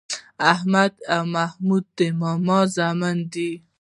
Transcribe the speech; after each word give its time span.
احمد 0.53 0.93
او 1.13 1.21
محمود 1.35 1.83
د 1.97 1.99
ماما 2.21 2.59
زامن 2.75 3.17
دي. 3.33 3.51